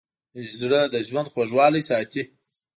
زړه 0.59 0.81
د 0.93 0.95
ژوند 1.07 1.31
خوږوالی 1.33 1.81
ساتي. 1.89 2.23